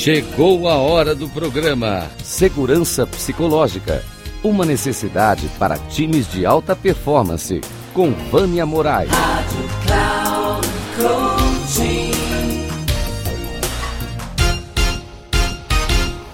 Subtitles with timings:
[0.00, 4.02] Chegou a hora do programa Segurança Psicológica.
[4.42, 7.60] Uma necessidade para times de alta performance.
[7.92, 9.10] Com Vânia Moraes.
[9.10, 12.10] Rádio Cloud Coaching.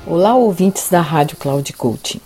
[0.07, 2.21] Olá, ouvintes da Rádio Cloud Coaching.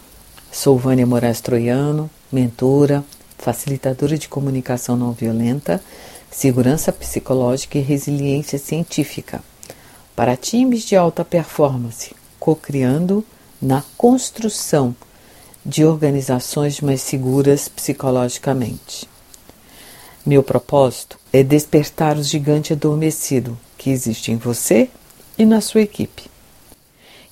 [0.52, 3.02] Sou Vânia Moraes Troiano, mentora,
[3.38, 5.82] facilitadora de comunicação não violenta,
[6.30, 9.40] segurança psicológica e resiliência científica
[10.20, 13.24] para times de alta performance, co-criando
[13.58, 14.94] na construção
[15.64, 19.08] de organizações mais seguras psicologicamente.
[20.26, 24.90] Meu propósito é despertar o gigante adormecido que existe em você
[25.38, 26.24] e na sua equipe.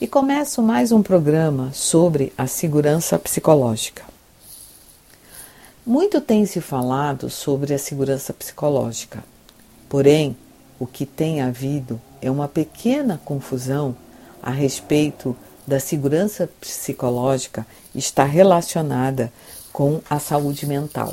[0.00, 4.02] E começo mais um programa sobre a segurança psicológica.
[5.84, 9.23] Muito tem se falado sobre a segurança psicológica,
[9.91, 10.34] porém,
[10.80, 13.97] o que tem havido é uma pequena confusão
[14.42, 19.33] a respeito da segurança psicológica está relacionada
[19.72, 21.12] com a saúde mental.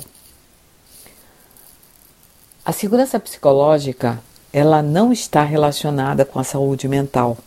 [2.64, 4.20] A segurança psicológica,
[4.52, 7.38] ela não está relacionada com a saúde mental,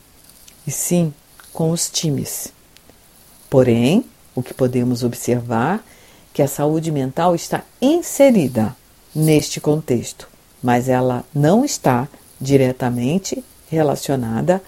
[0.67, 1.13] e sim
[1.53, 2.53] com os times.
[3.51, 5.83] Porém, o que podemos observar
[6.33, 8.77] que a saúde mental está inserida
[9.13, 10.29] neste contexto,
[10.63, 12.07] mas ela não está
[12.41, 14.63] diretamente relacionada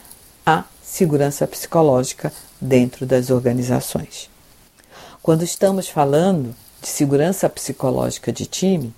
[0.45, 4.29] à segurança psicológica dentro das organizações.
[5.23, 8.95] Quando estamos falando de segurança psicológica de time,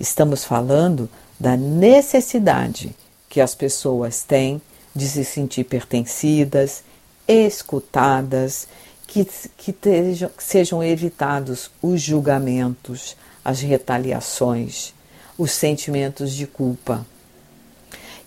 [0.00, 1.08] estamos falando
[1.38, 2.94] da necessidade
[3.28, 4.60] que as pessoas têm
[4.94, 6.82] de se sentir pertencidas,
[7.26, 8.66] escutadas,
[9.06, 14.92] que, que, tejam, que sejam evitados os julgamentos, as retaliações,
[15.36, 17.06] os sentimentos de culpa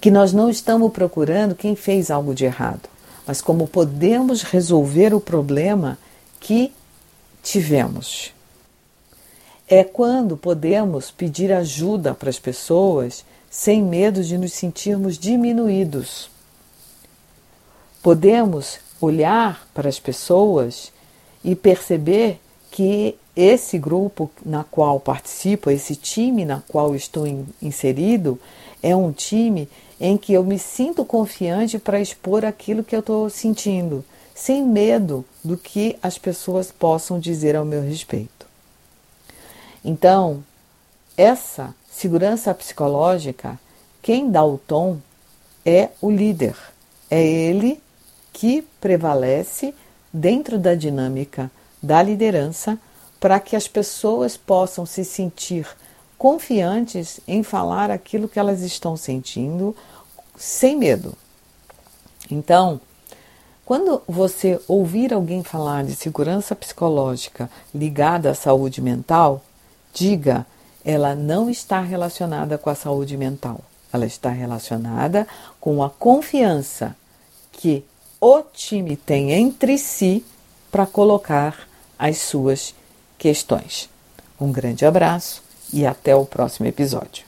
[0.02, 2.90] que nós não estamos procurando quem fez algo de errado,
[3.26, 5.98] mas como podemos resolver o problema
[6.40, 6.74] que
[7.44, 8.34] tivemos.
[9.68, 16.30] É quando podemos pedir ajuda para as pessoas sem medo de nos sentirmos diminuídos.
[18.02, 20.92] Podemos olhar para as pessoas
[21.44, 22.40] e perceber
[22.72, 27.26] que esse grupo na qual participo, esse time na qual estou
[27.62, 28.40] inserido,
[28.82, 29.70] é um time
[30.00, 34.04] em que eu me sinto confiante para expor aquilo que eu estou sentindo,
[34.34, 38.48] sem medo do que as pessoas possam dizer ao meu respeito.
[39.84, 40.44] Então,
[41.16, 43.60] essa segurança psicológica,
[44.02, 44.98] quem dá o tom
[45.66, 46.56] é o líder.
[47.10, 47.80] É ele
[48.34, 49.74] que prevalece
[50.12, 52.78] dentro da dinâmica da liderança
[53.20, 55.68] para que as pessoas possam se sentir
[56.22, 59.76] confiantes em falar aquilo que elas estão sentindo
[60.38, 61.16] sem medo.
[62.30, 62.80] Então,
[63.66, 69.44] quando você ouvir alguém falar de segurança psicológica ligada à saúde mental,
[69.92, 70.46] diga,
[70.86, 73.60] ela não está relacionada com a saúde mental.
[73.92, 75.28] Ela está relacionada
[75.60, 76.96] com a confiança
[77.52, 77.84] que
[78.20, 80.24] o time tem entre si
[80.72, 81.68] para colocar
[81.98, 82.76] as suas
[83.18, 83.90] questões.
[84.40, 87.24] Um grande abraço e até o próximo episódio.